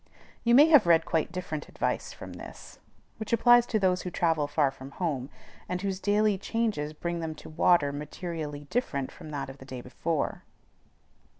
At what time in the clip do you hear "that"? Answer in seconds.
9.29-9.47